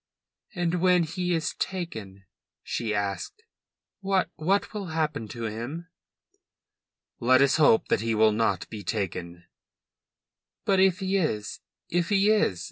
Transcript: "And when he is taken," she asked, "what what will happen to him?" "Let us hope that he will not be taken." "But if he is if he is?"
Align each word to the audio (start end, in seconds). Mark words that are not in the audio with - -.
"And 0.55 0.81
when 0.81 1.03
he 1.03 1.31
is 1.35 1.53
taken," 1.59 2.25
she 2.63 2.91
asked, 2.91 3.43
"what 3.99 4.31
what 4.35 4.73
will 4.73 4.87
happen 4.87 5.27
to 5.27 5.43
him?" 5.43 5.89
"Let 7.19 7.39
us 7.39 7.57
hope 7.57 7.89
that 7.89 8.01
he 8.01 8.15
will 8.15 8.31
not 8.31 8.67
be 8.71 8.83
taken." 8.83 9.43
"But 10.65 10.79
if 10.79 11.01
he 11.01 11.17
is 11.17 11.59
if 11.87 12.09
he 12.09 12.31
is?" 12.31 12.59